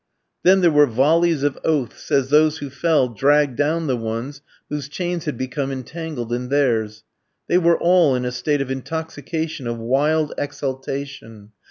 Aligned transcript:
Then 0.41 0.61
there 0.61 0.71
were 0.71 0.87
volleys 0.87 1.43
of 1.43 1.59
oaths 1.63 2.09
as 2.09 2.31
those 2.31 2.57
who 2.57 2.71
fell 2.71 3.07
dragged 3.07 3.55
down 3.55 3.85
the 3.85 3.95
ones 3.95 4.41
whose 4.67 4.89
chains 4.89 5.25
had 5.25 5.37
become 5.37 5.71
entangled 5.71 6.33
in 6.33 6.49
theirs. 6.49 7.03
They 7.47 7.59
were 7.59 7.77
all 7.77 8.15
in 8.15 8.25
a 8.25 8.31
state 8.31 8.61
of 8.61 8.71
intoxication 8.71 9.67
of 9.67 9.77
wild 9.77 10.33
exultation. 10.39 11.51